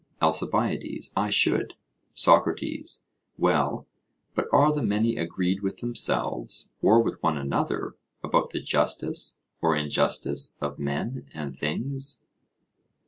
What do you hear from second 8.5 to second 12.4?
justice or injustice of men and things?